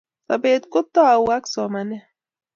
[0.27, 2.03] Sobet kutou ak somanet